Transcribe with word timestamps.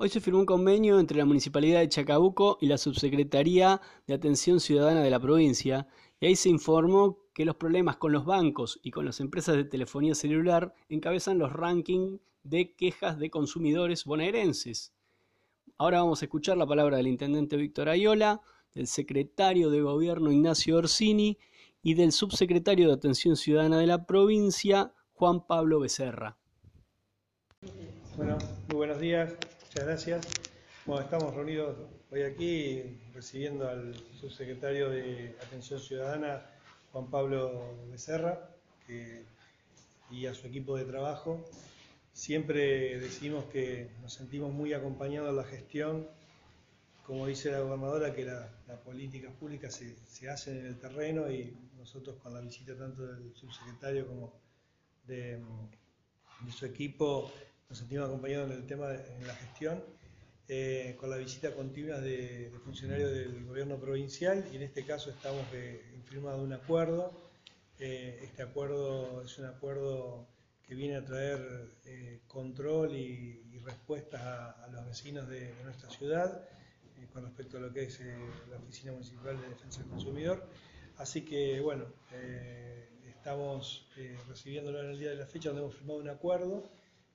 Hoy 0.00 0.10
se 0.10 0.20
firmó 0.20 0.38
un 0.38 0.46
convenio 0.46 1.00
entre 1.00 1.18
la 1.18 1.24
Municipalidad 1.24 1.80
de 1.80 1.88
Chacabuco 1.88 2.56
y 2.60 2.66
la 2.66 2.78
Subsecretaría 2.78 3.80
de 4.06 4.14
Atención 4.14 4.60
Ciudadana 4.60 5.02
de 5.02 5.10
la 5.10 5.18
provincia, 5.18 5.88
y 6.20 6.26
ahí 6.26 6.36
se 6.36 6.50
informó 6.50 7.18
que 7.34 7.44
los 7.44 7.56
problemas 7.56 7.96
con 7.96 8.12
los 8.12 8.24
bancos 8.24 8.78
y 8.84 8.92
con 8.92 9.04
las 9.04 9.18
empresas 9.18 9.56
de 9.56 9.64
telefonía 9.64 10.14
celular 10.14 10.72
encabezan 10.88 11.38
los 11.38 11.52
rankings 11.52 12.20
de 12.44 12.76
quejas 12.76 13.18
de 13.18 13.28
consumidores 13.28 14.04
bonaerenses. 14.04 14.92
Ahora 15.78 15.98
vamos 15.98 16.22
a 16.22 16.26
escuchar 16.26 16.56
la 16.56 16.66
palabra 16.68 16.98
del 16.98 17.08
intendente 17.08 17.56
Víctor 17.56 17.88
Ayola, 17.88 18.40
del 18.76 18.86
secretario 18.86 19.68
de 19.68 19.80
Gobierno 19.80 20.30
Ignacio 20.30 20.76
Orsini 20.76 21.38
y 21.82 21.94
del 21.94 22.12
subsecretario 22.12 22.86
de 22.86 22.94
Atención 22.94 23.34
Ciudadana 23.34 23.80
de 23.80 23.88
la 23.88 24.06
provincia, 24.06 24.92
Juan 25.14 25.44
Pablo 25.44 25.80
Becerra. 25.80 26.38
Bueno, 28.16 28.38
muy 28.68 28.76
buenos 28.76 29.00
días. 29.00 29.34
Muchas 29.68 29.84
gracias. 29.84 30.26
Bueno, 30.86 31.02
estamos 31.02 31.34
reunidos 31.34 31.76
hoy 32.10 32.22
aquí 32.22 32.98
recibiendo 33.12 33.68
al 33.68 33.94
subsecretario 34.18 34.88
de 34.88 35.36
Atención 35.42 35.78
Ciudadana, 35.78 36.40
Juan 36.90 37.10
Pablo 37.10 37.76
Becerra, 37.90 38.48
y 40.10 40.24
a 40.24 40.32
su 40.32 40.46
equipo 40.46 40.74
de 40.74 40.86
trabajo. 40.86 41.44
Siempre 42.14 42.98
decimos 42.98 43.44
que 43.52 43.90
nos 44.00 44.14
sentimos 44.14 44.54
muy 44.54 44.72
acompañados 44.72 45.28
en 45.28 45.36
la 45.36 45.44
gestión, 45.44 46.08
como 47.06 47.26
dice 47.26 47.50
la 47.50 47.60
gobernadora, 47.60 48.14
que 48.14 48.24
las 48.24 48.78
políticas 48.86 49.34
públicas 49.34 49.74
se, 49.74 49.96
se, 50.06 50.30
hacen 50.30 50.60
en 50.60 50.66
el 50.66 50.78
terreno 50.78 51.30
y 51.30 51.54
nosotros 51.76 52.16
con 52.22 52.32
la 52.32 52.40
visita 52.40 52.74
tanto 52.74 53.06
del 53.06 53.34
subsecretario 53.34 54.06
como 54.06 54.32
de 55.06 55.38
su 56.56 56.64
equipo 56.64 57.30
nos 57.68 57.78
sentimos 57.78 58.06
acompañados 58.06 58.50
en 58.50 58.56
el 58.56 58.66
tema 58.66 58.88
de 58.88 59.14
en 59.16 59.26
la 59.26 59.34
gestión, 59.34 59.82
eh, 60.48 60.96
con 60.98 61.10
la 61.10 61.16
visita 61.16 61.52
continua 61.54 62.00
de, 62.00 62.50
de, 62.50 62.58
funcionarios 62.60 63.10
del 63.10 63.44
gobierno 63.44 63.76
provincial 63.76 64.44
y 64.50 64.56
en 64.56 64.62
este 64.62 64.84
caso 64.84 65.10
estamos 65.10 65.44
eh, 65.52 65.82
un 66.14 66.52
acuerdo. 66.52 67.12
Eh, 67.78 68.20
este 68.22 68.42
acuerdo 68.42 69.22
es 69.22 69.38
un 69.38 69.44
acuerdo 69.44 70.26
que 70.66 70.74
viene 70.74 70.96
a 70.96 71.04
traer 71.04 71.68
eh, 71.84 72.20
control 72.26 72.94
y, 72.94 73.42
y 73.52 73.58
respuestas 73.58 74.20
a, 74.22 74.50
a, 74.64 74.68
los 74.68 74.86
vecinos 74.86 75.28
de, 75.28 75.52
de 75.52 75.64
nuestra 75.64 75.90
ciudad 75.90 76.48
eh, 76.96 77.06
con 77.12 77.24
respecto 77.24 77.58
a 77.58 77.60
lo 77.60 77.72
que 77.72 77.84
es 77.84 78.00
eh, 78.00 78.16
la 78.50 78.56
Oficina 78.56 78.92
Municipal 78.92 79.40
de 79.40 79.48
Defensa 79.48 79.80
del 79.80 79.90
Consumidor. 79.90 80.46
Así 80.96 81.22
que, 81.24 81.60
bueno, 81.60 81.84
estamos 83.06 83.86
recibiéndolo 84.28 84.80
en 84.80 84.90
el 84.90 84.98
día 84.98 85.10
de 85.10 85.16
la 85.16 85.26
fecha 85.26 85.50
donde 85.50 85.62
hemos 85.62 85.76
firmado 85.76 86.00
un 86.00 86.08
acuerdo 86.08 86.68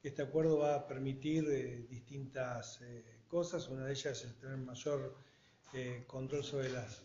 este 0.04 0.22
acuerdo 0.22 0.58
va 0.58 0.76
a 0.76 0.88
permitir 0.88 1.46
eh, 1.50 1.86
distintas 1.90 2.82
eh, 2.82 3.22
cosas, 3.28 3.70
una 3.70 3.86
de 3.86 3.94
ellas 3.94 4.22
es 4.24 4.36
tener 4.38 4.58
mayor 4.58 5.16
eh, 5.74 6.04
control 6.06 6.44
sobre 6.44 6.70
las 6.70 7.02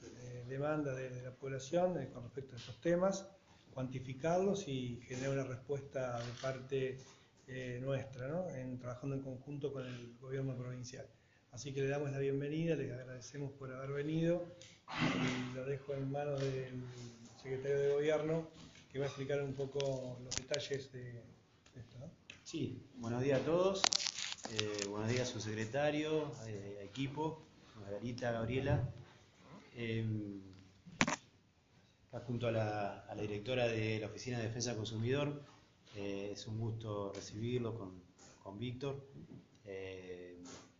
demandas 0.49 0.97
de, 0.97 1.23
la 1.23 1.31
población 1.31 1.95
con 2.13 2.25
respecto 2.25 2.57
a 2.57 2.59
estos 2.59 2.81
temas, 2.81 3.29
cuantificarlos 3.73 4.67
y 4.67 5.01
generar 5.07 5.31
una 5.31 5.45
respuesta 5.45 6.19
de 6.19 6.33
parte 6.43 6.99
nuestra, 7.81 8.29
¿no? 8.29 8.45
trabajando 8.79 9.17
en 9.17 9.23
conjunto 9.23 9.73
con 9.73 9.87
el 9.87 10.19
gobierno 10.21 10.55
provincial. 10.55 11.07
Así 11.51 11.73
que 11.73 11.81
le 11.81 11.89
damos 11.89 12.11
la 12.11 12.19
bienvenida, 12.19 12.75
le 12.75 12.93
agradecemos 12.93 13.53
por 13.53 13.73
haber 13.73 13.91
venido 13.91 14.45
y 14.99 15.55
lo 15.55 15.65
dejo 15.65 15.95
en 15.95 16.11
manos 16.11 16.41
del 16.41 16.83
secretario 17.43 17.79
de 17.79 17.93
gobierno 17.95 18.51
que 18.93 18.99
va 18.99 19.07
a 19.07 19.09
explicar 19.09 19.43
un 19.43 19.55
poco 19.55 20.19
los 20.23 20.37
detalles 20.37 20.93
de, 20.93 21.05
de 21.05 21.81
esto. 21.81 21.99
¿no? 22.01 22.28
Sí, 22.51 22.83
buenos 22.95 23.23
días 23.23 23.43
a 23.43 23.45
todos. 23.45 23.83
Eh, 24.55 24.87
buenos 24.89 25.11
días 25.11 25.29
a 25.29 25.33
su 25.35 25.39
secretario, 25.39 26.33
eh, 26.47 26.81
equipo, 26.83 27.43
Margarita, 27.79 28.33
Gabriela. 28.33 28.89
Eh, 29.75 30.03
junto 32.27 32.49
a 32.49 32.51
la, 32.51 33.15
directora 33.21 33.69
de 33.69 34.01
la 34.01 34.07
Oficina 34.07 34.39
de 34.39 34.45
Defensa 34.45 34.71
del 34.71 34.79
Consumidor, 34.79 35.43
eh, 35.95 36.31
es 36.33 36.47
un 36.47 36.59
gusto 36.59 37.13
recibirlo 37.15 37.77
con, 37.77 38.03
con 38.43 38.59
Víctor 38.59 39.07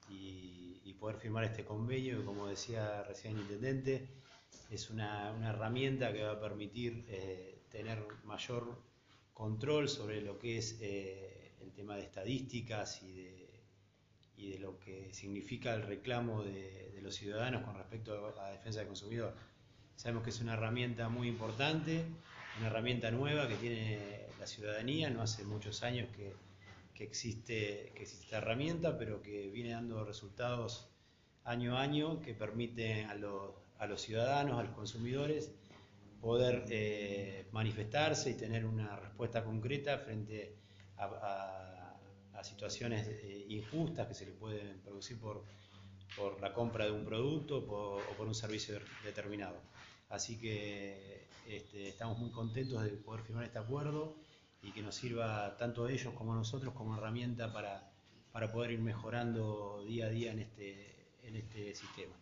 y, 0.09 0.95
poder 0.99 1.17
firmar 1.19 1.45
este 1.45 1.67
convenio 1.67 2.19
que, 2.19 2.25
como 2.25 2.47
decía 2.47 3.03
recién 3.03 3.35
el 3.35 3.43
intendente, 3.43 4.09
es 4.71 4.89
una, 4.89 5.37
herramienta 5.47 6.15
que 6.15 6.23
va 6.23 6.33
a 6.33 6.41
permitir 6.41 7.05
tener 7.69 8.03
mayor 8.25 8.83
control 9.35 9.89
sobre 9.89 10.23
lo 10.23 10.39
que 10.39 10.59
es 10.59 10.81
tema 11.79 11.95
de 11.95 12.03
estadísticas 12.03 13.01
y 13.05 13.13
de, 13.13 13.63
y 14.37 14.51
de 14.51 14.59
lo 14.59 14.81
que 14.81 15.15
significa 15.15 15.73
el 15.75 15.83
reclamo 15.83 16.43
de, 16.43 16.91
de, 16.93 17.01
los 17.01 17.15
ciudadanos 17.15 17.63
con 17.63 17.77
respecto 17.77 18.13
a 18.37 18.43
la 18.43 18.51
defensa 18.51 18.81
del 18.81 18.89
consumidor. 18.89 19.33
Sabemos 19.95 20.25
que 20.25 20.31
es 20.31 20.41
una 20.41 20.55
herramienta 20.55 21.09
muy 21.09 21.29
importante, 21.29 22.05
una 22.59 22.67
herramienta 22.67 23.13
nueva 23.13 23.47
que 23.47 23.55
tiene 23.55 24.27
la 24.41 24.47
ciudadanía, 24.49 25.09
no 25.09 25.23
hace 25.23 25.45
muchos 25.45 25.85
años 25.85 26.09
que, 26.17 26.35
que, 26.95 27.05
existe, 27.05 27.93
que 27.95 28.03
existe 28.03 28.25
esta 28.25 28.39
herramienta, 28.39 28.99
pero 28.99 29.23
que 29.23 29.49
viene 29.49 29.71
dando 29.71 30.05
resultados 30.05 30.89
año 31.45 31.79
a 31.79 31.83
año 31.83 32.21
que 32.21 32.35
permite 32.35 33.05
a 33.05 33.15
los, 33.15 33.53
a 33.79 33.87
los 33.87 34.03
ciudadanos, 34.03 34.59
a 34.59 34.65
los 34.65 34.73
consumidores, 34.73 35.53
poder 36.21 36.65
eh, 36.71 37.47
manifestarse 37.53 38.31
y 38.31 38.35
tener 38.35 38.65
una 38.67 38.97
respuesta 38.97 39.45
concreta 39.45 39.99
frente 39.99 40.57
a 40.57 40.69
a, 40.99 41.68
a, 42.39 42.45
situaciones 42.45 43.07
eh, 43.07 43.47
injustas 43.49 44.07
que 44.07 44.15
se 44.15 44.27
le 44.27 44.33
pueden 44.33 44.81
producir 44.81 45.19
por, 45.19 45.45
por 46.17 46.41
la 46.41 46.53
compra 46.53 46.85
de 46.85 46.93
un 46.93 47.05
producto 47.05 47.65
por, 47.67 48.03
o 48.03 48.17
por 48.17 48.27
un 48.27 48.35
servicio 48.35 48.79
determinado. 49.05 49.61
Así 50.09 50.39
que 50.39 51.27
este, 51.49 51.89
estamos 51.89 52.19
muy 52.19 52.31
contentos 52.31 52.83
de 52.83 52.91
poder 52.91 53.23
firmar 53.23 53.45
este 53.45 53.59
acuerdo 53.59 54.17
y 54.63 54.73
que 54.73 54.83
nos 54.83 54.95
sirva 54.95 55.57
tanto 55.57 55.87
a 55.87 55.93
ellos 55.93 56.15
como 56.15 56.33
a 56.33 56.37
nosotros 56.37 56.75
como 56.75 56.97
herramienta 56.97 57.53
para, 57.53 57.91
para 58.33 58.51
poder 58.51 58.73
ir 58.73 58.81
mejorando 58.81 59.85
día 59.87 60.07
a 60.07 60.09
día 60.11 60.33
en 60.33 60.41
este, 60.41 60.97
en 61.23 61.37
este 61.37 61.75
sistema. 61.75 62.15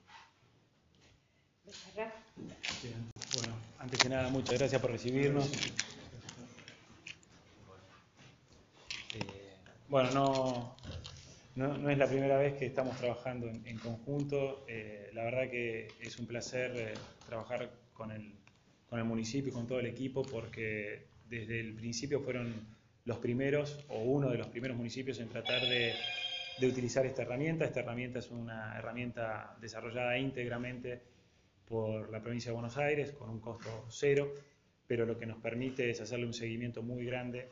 Bueno, 3.34 3.54
antes 3.78 3.98
que 3.98 4.09
nada, 4.09 4.28
muchas 4.28 4.59
gracias 4.59 4.81
por 4.81 4.91
recibirnos. 4.91 5.50
Bueno, 9.89 10.11
no, 10.11 10.77
no, 11.55 11.79
no, 11.79 11.91
es 11.91 11.97
la 11.97 12.09
primera 12.09 12.37
vez 12.39 12.55
que 12.55 12.67
estamos 12.67 12.97
trabajando 12.97 13.47
en, 13.47 13.79
conjunto. 13.79 14.65
Eh, 14.67 15.11
la 15.15 15.23
verdad 15.23 15.49
que 15.49 15.87
es 16.01 16.19
un 16.19 16.27
placer 16.27 16.73
eh, 16.77 16.95
trabajar 17.25 17.71
con 17.93 18.11
el, 18.11 18.35
con 18.91 18.99
el 18.99 19.05
municipio 19.05 19.51
y 19.51 19.53
con 19.53 19.69
todo 19.69 19.79
el 19.79 19.87
equipo 19.87 20.23
porque 20.23 21.07
desde 21.29 21.61
el 21.61 21.75
principio 21.75 22.21
fueron 22.21 22.53
los 23.05 23.19
primeros 23.19 23.79
o 23.89 24.01
uno 24.01 24.29
de 24.29 24.39
los 24.39 24.49
primeros 24.49 24.77
municipios 24.77 25.21
en 25.21 25.29
tratar 25.29 25.63
de, 25.63 25.93
de 26.59 26.67
utilizar 26.67 27.07
esta 27.07 27.23
herramienta. 27.23 27.65
Esta 27.65 27.79
herramienta 27.79 28.19
es 28.19 28.33
una 28.33 28.77
herramienta 28.77 29.57
desarrollada 29.61 30.19
íntegramente 30.19 31.01
por 31.65 32.11
la 32.11 32.21
provincia 32.21 32.51
de 32.51 32.55
Buenos 32.55 32.77
Aires 32.77 33.13
con 33.13 33.31
un 33.31 33.39
costo 33.39 33.87
cero, 33.89 34.35
pero 34.89 35.07
lo 35.07 35.17
que 35.17 35.27
nos 35.27 35.39
permite 35.39 35.91
es 35.91 36.01
hacerle 36.01 36.27
un 36.27 36.35
seguimiento 36.35 36.83
muy 36.83 37.05
grande 37.05 37.49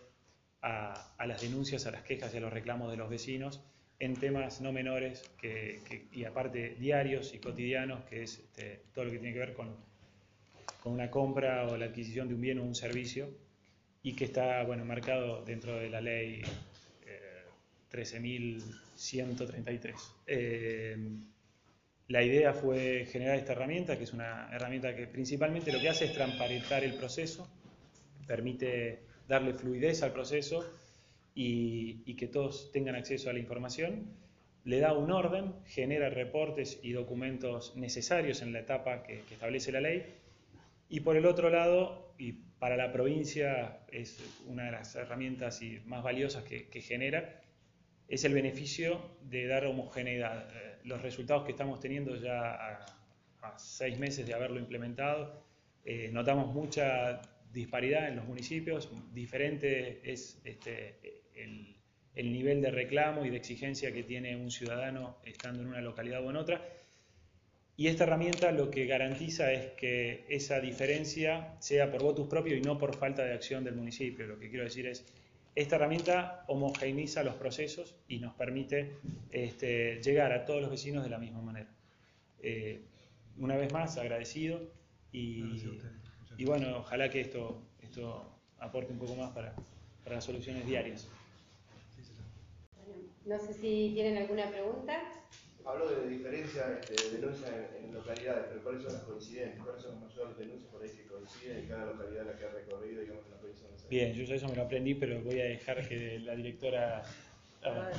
a, 0.64 1.14
a, 1.18 1.26
las 1.26 1.42
denuncias, 1.42 1.86
a 1.86 1.90
las 1.90 2.02
quejas 2.02 2.32
y 2.32 2.38
a 2.38 2.40
los 2.40 2.52
reclamos 2.52 2.90
de 2.90 2.96
los 2.96 3.10
vecinos 3.10 3.60
en 4.00 4.16
temas 4.16 4.60
no 4.60 4.72
menores 4.72 5.30
que, 5.40 5.80
que, 5.88 6.08
y 6.12 6.24
aparte 6.24 6.74
diarios 6.78 7.32
y 7.34 7.38
cotidianos, 7.38 8.02
que 8.04 8.24
es 8.24 8.38
este, 8.38 8.82
todo 8.92 9.04
lo 9.04 9.12
que 9.12 9.18
tiene 9.18 9.34
que 9.34 9.40
ver 9.40 9.54
con, 9.54 9.76
con, 10.82 10.94
una 10.94 11.10
compra 11.10 11.68
o 11.68 11.76
la 11.76 11.86
adquisición 11.86 12.28
de 12.28 12.34
un 12.34 12.40
bien 12.40 12.58
o 12.58 12.64
un 12.64 12.74
servicio 12.74 13.28
y 14.02 14.14
que 14.14 14.24
está 14.24 14.64
bueno, 14.64 14.84
marcado 14.84 15.44
dentro 15.44 15.76
de 15.76 15.90
la 15.90 16.00
ley 16.00 16.42
eh, 17.06 17.44
13.133. 17.92 19.94
Eh, 20.26 20.96
la 22.08 22.22
idea 22.22 22.52
fue 22.52 23.06
generar 23.10 23.36
esta 23.36 23.52
herramienta, 23.52 23.96
que 23.96 24.04
es 24.04 24.12
una 24.12 24.50
herramienta 24.52 24.94
que 24.94 25.06
principalmente 25.06 25.72
lo 25.72 25.80
que 25.80 25.88
hace 25.88 26.04
es 26.06 26.12
transparentar 26.12 26.84
el 26.84 26.94
proceso, 26.94 27.48
permite 28.26 29.13
darle 29.28 29.54
fluidez 29.54 30.02
al 30.02 30.12
proceso 30.12 30.64
y, 31.34 32.02
y, 32.04 32.14
que 32.14 32.28
todos 32.28 32.70
tengan 32.72 32.94
acceso 32.94 33.30
a 33.30 33.32
la 33.32 33.38
información, 33.38 34.06
le 34.64 34.78
da 34.78 34.92
un 34.92 35.10
orden, 35.10 35.54
genera 35.66 36.08
reportes 36.10 36.78
y 36.82 36.92
documentos 36.92 37.76
necesarios 37.76 38.40
en 38.42 38.52
la 38.52 38.60
etapa 38.60 39.02
que, 39.02 39.22
que 39.28 39.34
establece 39.34 39.72
la 39.72 39.80
ley, 39.80 40.06
y 40.88 41.00
por 41.00 41.16
el 41.16 41.26
otro 41.26 41.50
lado, 41.50 42.14
y 42.18 42.32
para 42.32 42.76
la 42.76 42.92
provincia 42.92 43.80
es 43.90 44.18
una 44.46 44.64
de 44.64 44.72
las 44.72 44.94
herramientas 44.94 45.60
y 45.62 45.80
más 45.86 46.02
valiosas 46.02 46.44
que, 46.44 46.68
que 46.68 46.80
genera, 46.80 47.40
es 48.08 48.24
el 48.24 48.34
beneficio 48.34 49.00
de 49.22 49.46
dar 49.46 49.66
homogeneidad. 49.66 50.48
Eh, 50.50 50.78
los 50.84 51.02
resultados 51.02 51.44
que 51.44 51.52
estamos 51.52 51.80
teniendo 51.80 52.14
ya 52.16 52.54
a, 52.54 52.86
a 53.42 53.58
seis 53.58 53.98
meses 53.98 54.26
de 54.26 54.34
haberlo 54.34 54.60
implementado, 54.60 55.42
eh, 55.84 56.10
notamos 56.12 56.54
mucha 56.54 57.20
disparidad 57.54 58.08
en 58.08 58.16
los 58.16 58.26
municipios, 58.26 58.90
diferente 59.14 60.00
es 60.04 60.40
este, 60.44 60.96
el, 61.34 61.74
el 62.14 62.32
nivel 62.32 62.60
de 62.60 62.70
reclamo 62.70 63.24
y 63.24 63.30
de 63.30 63.36
exigencia 63.36 63.92
que 63.92 64.02
tiene 64.02 64.36
un 64.36 64.50
ciudadano 64.50 65.16
estando 65.24 65.62
en 65.62 65.68
una 65.68 65.80
localidad 65.80 66.24
o 66.24 66.30
en 66.30 66.36
otra. 66.36 66.62
Y 67.76 67.88
esta 67.88 68.04
herramienta 68.04 68.52
lo 68.52 68.70
que 68.70 68.86
garantiza 68.86 69.52
es 69.52 69.72
que 69.72 70.24
esa 70.28 70.60
diferencia 70.60 71.56
sea 71.58 71.90
por 71.90 72.02
votos 72.02 72.28
propio 72.28 72.56
y 72.56 72.60
no 72.60 72.78
por 72.78 72.96
falta 72.96 73.24
de 73.24 73.32
acción 73.32 73.64
del 73.64 73.74
municipio. 73.74 74.26
Lo 74.26 74.38
que 74.38 74.48
quiero 74.48 74.64
decir 74.64 74.86
es, 74.86 75.04
esta 75.56 75.76
herramienta 75.76 76.44
homogeneiza 76.46 77.22
los 77.24 77.34
procesos 77.34 77.96
y 78.08 78.18
nos 78.18 78.34
permite 78.34 78.96
este, 79.30 80.00
llegar 80.02 80.32
a 80.32 80.44
todos 80.44 80.60
los 80.60 80.70
vecinos 80.70 81.02
de 81.02 81.10
la 81.10 81.18
misma 81.18 81.40
manera. 81.42 81.68
Eh, 82.42 82.80
una 83.38 83.56
vez 83.56 83.72
más, 83.72 83.96
agradecido 83.98 84.60
y, 85.10 85.42
y, 86.36 86.44
bueno, 86.44 86.78
ojalá 86.78 87.10
que 87.10 87.20
esto, 87.20 87.60
esto 87.82 88.24
aporte 88.58 88.92
un 88.92 88.98
poco 88.98 89.14
más 89.14 89.30
para, 89.32 89.54
para 90.02 90.16
las 90.16 90.24
soluciones 90.24 90.66
diarias. 90.66 91.08
no 93.24 93.38
sé 93.38 93.54
si 93.54 93.92
tienen 93.94 94.18
alguna 94.18 94.48
pregunta. 94.50 95.02
Hablo 95.64 95.88
de 95.88 96.08
diferencia 96.08 96.78
este, 96.78 97.10
de 97.10 97.16
denuncias 97.18 97.50
en, 97.78 97.94
localidades, 97.94 98.46
pero 98.48 98.62
¿cuáles 98.62 98.82
son 98.82 98.92
las 98.92 99.02
coincidentes? 99.02 99.62
¿Cuáles 99.62 99.82
son 99.82 99.92
las 99.92 100.10
mayores 100.10 100.36
denuncias 100.36 100.70
por 100.70 100.82
ahí 100.82 100.90
que 100.90 101.06
coinciden 101.06 101.58
en 101.58 101.68
cada 101.68 101.86
localidad 101.86 102.22
en 102.22 102.26
la 102.26 102.36
que 102.36 102.44
ha 102.44 102.50
recorrido, 102.50 103.00
digamos, 103.00 103.24
en 103.24 103.30
la 103.30 103.38
provincia 103.38 103.68
de 103.68 103.88
Bien, 103.88 104.12
yo 104.12 104.34
eso 104.34 104.48
me 104.48 104.56
lo 104.56 104.62
aprendí, 104.62 104.94
pero 104.94 105.22
voy 105.22 105.40
a 105.40 105.44
dejar 105.44 105.88
que 105.88 106.18
la 106.18 106.34
directora, 106.34 107.02
ah, 107.62 107.90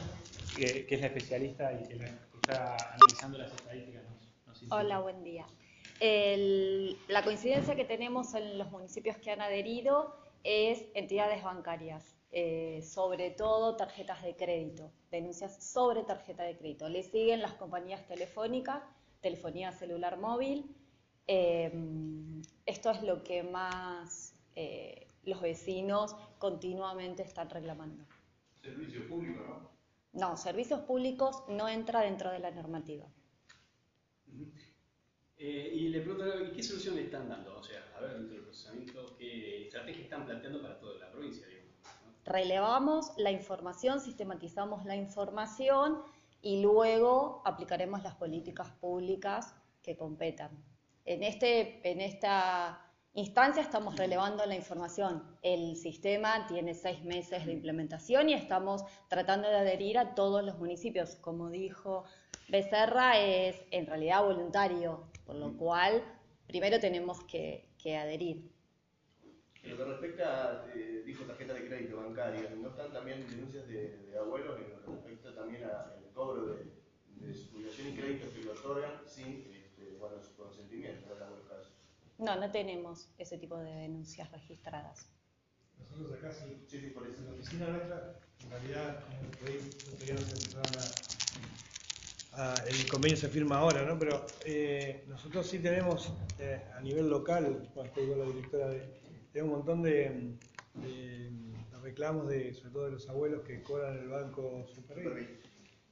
que, 0.55 0.85
es 0.87 1.01
la 1.01 1.07
especialista 1.07 1.73
y 1.73 1.87
que, 1.87 2.05
está 2.35 2.75
analizando 2.93 3.37
las 3.39 3.51
estadísticas, 3.51 4.03
nos, 4.45 4.61
nos 4.61 4.71
Hola, 4.71 4.99
buen 4.99 5.23
día. 5.23 5.47
El, 6.00 6.97
la 7.07 7.24
coincidencia 7.24 7.75
que 7.75 7.86
tenemos 7.86 8.33
en 8.33 8.57
los 8.57 8.71
municipios 8.71 9.18
que 9.18 9.31
han 9.31 9.42
adherido 9.42 10.15
es 10.44 10.86
entidades 10.94 11.44
bancarias. 11.44 12.15
Eh, 12.38 12.81
sobre 12.81 13.31
todo 13.31 13.77
tarjetas 13.77 14.21
de 14.21 14.36
crédito, 14.36 14.92
denuncias 15.09 15.63
sobre 15.63 16.03
tarjeta 16.03 16.44
de 16.44 16.57
crédito. 16.57 16.89
Le 16.89 17.01
siguen 17.01 17.42
las 17.42 17.53
compañías 17.53 18.06
telefónicas, 18.07 18.83
telefonía 19.21 19.71
celular 19.71 20.19
móvil. 20.19 20.75
Eh, 21.27 21.71
esto 22.65 22.92
es 22.92 23.01
lo 23.03 23.24
que 23.24 23.42
más 23.44 24.33
eh, 24.56 25.07
los 25.24 25.39
vecinos 25.39 26.13
continuamente 26.38 27.24
están 27.24 27.50
reclamando. 27.50 28.03
Servicios 28.62 29.06
públicos, 29.06 29.47
¿no? 29.47 29.69
No, 30.12 30.36
servicios 30.36 30.81
públicos 30.81 31.44
no 31.47 31.69
entra 31.69 32.01
dentro 32.01 32.31
de 32.31 32.39
la 32.39 32.51
normativa. 32.51 33.06
Y 35.37 35.89
le 35.89 36.01
pregunto, 36.01 36.25
¿qué 36.55 36.63
soluciones 36.63 37.05
están 37.05 37.27
dando? 37.29 37.57
O 37.57 37.63
sea, 37.63 37.83
a 37.97 38.01
ver, 38.01 38.13
dentro 38.13 38.35
del 38.35 38.43
procesamiento, 38.45 39.15
¿qué 39.17 39.65
estrategia 39.65 40.03
están 40.03 40.25
planteando 40.25 40.61
para 40.61 40.79
toda 40.79 40.97
la 40.99 41.11
provincia? 41.11 41.45
relevamos 42.25 43.11
la 43.17 43.31
información, 43.31 44.01
sistematizamos 44.01 44.83
la 44.85 44.95
información 44.95 46.01
y 46.41 46.61
luego 46.61 47.41
aplicaremos 47.45 48.03
las 48.03 48.15
políticas 48.15 48.69
públicas 48.81 49.55
que 49.81 49.95
competan. 49.95 50.51
En, 51.05 51.23
este, 51.23 51.87
en 51.89 52.01
esta 52.01 52.81
instancia 53.13 53.61
estamos 53.61 53.95
relevando 53.95 54.45
la 54.45 54.55
información. 54.55 55.23
El 55.43 55.75
sistema 55.75 56.47
tiene 56.47 56.73
seis 56.73 57.03
meses 57.03 57.45
de 57.45 57.53
implementación 57.53 58.29
y 58.29 58.33
estamos 58.33 58.83
tratando 59.07 59.47
de 59.47 59.57
adherir 59.57 59.99
a 59.99 60.15
todos 60.15 60.43
los 60.43 60.57
municipios. 60.57 61.15
Como 61.17 61.49
dijo 61.49 62.05
Becerra, 62.49 63.19
es 63.19 63.61
en 63.69 63.85
realidad 63.85 64.23
voluntario, 64.23 65.03
por 65.25 65.36
lo 65.36 65.56
cual 65.57 66.04
primero 66.48 66.80
tenemos 66.80 67.24
que, 67.24 67.68
que 67.77 67.98
adherir. 67.98 68.51
En 69.63 69.72
lo 69.72 69.77
que 69.77 69.83
respecta, 69.86 70.66
eh, 70.75 71.01
dijo 71.06 71.24
tarjeta 71.24 71.54
de 71.54 71.68
crédito 71.68 71.98
bancaria, 71.98 72.51
¿no 72.56 72.69
están 72.69 72.94
también 72.94 73.27
denuncias 73.27 73.68
de, 73.68 74.16
abuelos 74.19 74.60
en 74.60 74.69
lo 74.69 74.81
que 74.81 74.92
respecta 74.92 75.33
también 75.33 75.63
al 75.63 76.12
cobro 76.13 76.45
de, 76.45 76.66
de 77.16 77.33
su 77.33 77.51
jubilación 77.51 77.88
y 77.88 77.95
créditos 77.95 78.30
que 78.30 78.44
lo 78.44 78.51
otorgan 78.51 79.01
sin 79.07 79.51
este, 79.51 79.98
bueno, 79.98 80.22
su 80.22 80.36
consentimiento 80.36 81.16
en 81.16 81.24
algunos 81.24 81.48
casos? 81.48 81.74
No, 82.18 82.39
no 82.39 82.51
tenemos 82.51 83.10
ese 83.18 83.38
tipo 83.38 83.57
de 83.57 83.71
denuncias 83.71 84.31
registradas. 84.31 85.10
Nosotros 85.80 86.13
acá 86.13 86.31
sí, 86.31 86.63
sí, 86.68 86.80
sí 86.80 86.88
por 86.88 87.07
eso. 87.07 87.21
En 87.21 87.25
la 87.25 87.33
oficina 87.33 87.68
nuestra, 87.68 88.19
en 88.44 88.50
realidad, 88.50 89.04
todavía 89.39 90.13
no 90.13 90.21
se 90.21 90.31
empezaron 90.31 91.16
a, 92.35 92.55
el 92.67 92.89
convenio 92.89 93.17
se 93.17 93.29
firma 93.29 93.57
ahora, 93.57 93.85
¿no? 93.85 93.97
Pero 93.97 94.25
eh, 94.45 95.03
nosotros 95.07 95.47
sí 95.47 95.59
tenemos 95.59 96.13
eh, 96.39 96.61
a 96.75 96.81
nivel 96.81 97.09
local, 97.09 97.69
estoy 97.83 98.07
con 98.07 98.19
la 98.19 98.25
directora 98.25 98.67
de 98.67 99.05
tengo 99.35 99.47
un 99.47 99.57
montón 99.57 99.83
de, 99.83 100.37
reclamos, 101.83 102.29
de, 102.29 102.53
sobre 102.53 102.71
todo 102.71 102.85
de 102.85 102.91
los 102.91 103.09
abuelos 103.09 103.43
que 103.43 103.61
cobran 103.61 103.97
el 103.97 104.07
banco 104.07 104.65
Super 104.73 104.97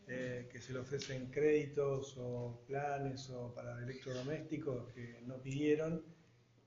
eh, 0.07 0.47
que 0.49 0.61
se 0.61 0.71
le 0.71 0.79
ofrecen 0.79 1.29
créditos 1.29 2.15
o 2.17 2.63
planes 2.65 3.29
o 3.31 3.53
para 3.53 3.83
electrodomésticos 3.83 4.93
que 4.93 5.19
no 5.25 5.41
pidieron 5.41 6.05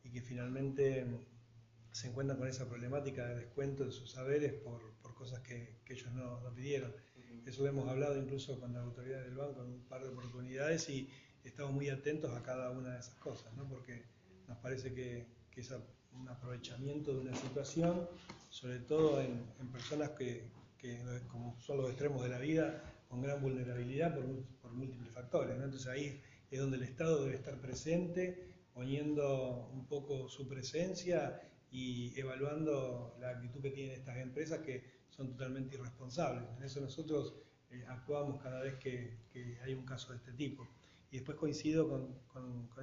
y 0.04 0.10
que 0.10 0.20
finalmente 0.20 1.06
se 1.92 2.08
encuentran 2.08 2.38
con 2.38 2.46
esa 2.46 2.68
problemática 2.68 3.26
de 3.26 3.36
descuento 3.36 3.86
de 3.86 3.90
sus 3.90 4.10
saberes 4.10 4.52
por, 4.52 4.82
cosas 5.14 5.40
que, 5.40 5.78
ellos 5.88 6.12
no, 6.12 6.42
pidieron. 6.54 6.94
Eso 7.44 7.62
lo 7.62 7.68
hemos 7.68 7.88
hablado 7.88 8.16
incluso 8.16 8.58
con 8.60 8.72
la 8.72 8.80
autoridad 8.80 9.22
del 9.22 9.34
banco 9.34 9.62
en 9.62 9.72
un 9.72 9.84
par 9.88 10.02
de 10.02 10.08
oportunidades 10.08 10.88
y 10.88 11.08
estamos 11.44 11.72
muy 11.72 11.88
atentos 11.88 12.32
a 12.36 12.42
cada 12.42 12.70
una 12.70 12.94
de 12.94 13.00
esas 13.00 13.14
cosas, 13.16 13.54
¿no? 13.54 13.68
porque 13.68 14.02
nos 14.48 14.58
parece 14.58 14.92
que, 14.92 15.26
que 15.50 15.60
esa 15.60 15.80
un 16.20 16.28
aprovechamiento 16.28 17.12
de 17.12 17.20
una 17.20 17.34
situación, 17.34 18.08
sobre 18.50 18.78
todo 18.80 19.20
en, 19.20 19.44
personas 19.72 20.10
que, 20.10 20.48
como 21.28 21.58
son 21.60 21.78
los 21.78 21.88
extremos 21.88 22.22
de 22.22 22.28
la 22.28 22.38
vida, 22.38 22.82
con 23.08 23.20
gran 23.22 23.40
vulnerabilidad 23.40 24.14
por, 24.14 24.72
múltiples 24.72 25.12
factores. 25.12 25.54
Entonces 25.54 25.86
ahí 25.86 26.20
es 26.50 26.60
donde 26.60 26.76
el 26.76 26.82
Estado 26.82 27.24
debe 27.24 27.36
estar 27.36 27.58
presente, 27.60 28.52
poniendo 28.74 29.70
un 29.72 29.86
poco 29.86 30.28
su 30.28 30.46
presencia 30.46 31.40
y 31.76 32.18
evaluando 32.18 33.14
la 33.20 33.32
actitud 33.32 33.60
que 33.60 33.70
tienen 33.70 33.92
estas 33.96 34.16
empresas 34.16 34.60
que 34.60 34.82
son 35.10 35.28
totalmente 35.28 35.76
irresponsables. 35.76 36.42
En 36.56 36.62
eso 36.62 36.80
nosotros 36.80 37.34
eh, 37.70 37.84
actuamos 37.86 38.42
cada 38.42 38.62
vez 38.62 38.76
que, 38.76 39.18
hay 39.62 39.74
un 39.74 39.84
caso 39.84 40.12
de 40.12 40.16
este 40.16 40.32
tipo. 40.32 40.66
Y 41.10 41.18
después 41.18 41.36
coincido 41.36 41.86
con, 41.86 42.16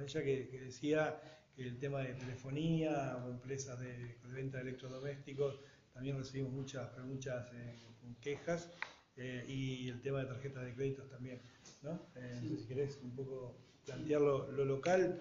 ella 0.00 0.22
que 0.22 0.60
decía 0.64 1.20
el 1.56 1.76
tema 1.80 2.02
de 2.02 2.14
telefonía 2.14 3.16
o 3.24 3.30
empresas 3.30 3.80
de, 3.80 4.16
venta 4.32 4.58
de 4.58 4.68
electrodomésticos, 4.68 5.58
también 5.92 6.16
recibimos 6.16 6.52
muchas, 6.52 6.96
muchas 7.04 7.52
eh, 7.52 7.74
quejas 8.20 8.70
eh, 9.16 9.44
y 9.48 9.88
el 9.88 10.00
tema 10.02 10.20
de 10.20 10.26
tarjetas 10.26 10.66
de 10.66 10.72
créditos 10.72 11.10
también. 11.10 11.40
¿no? 11.82 12.00
Eh, 12.14 12.40
si 12.60 12.64
querés 12.68 13.00
un 13.02 13.10
poco 13.16 13.56
plantear 13.84 14.20
lo, 14.20 14.64
local, 14.64 15.20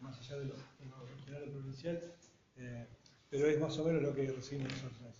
más 0.00 0.18
allá 0.18 0.40
de 0.40 0.44
lo, 0.44 0.54
regional 1.06 1.48
o 1.48 1.52
provincial, 1.52 2.00
pero 3.30 3.46
es 3.46 3.60
más 3.60 3.78
o 3.78 3.84
menos 3.84 4.02
lo 4.02 4.14
que 4.14 4.30
recibimos 4.30 4.70
nosotros. 4.72 5.14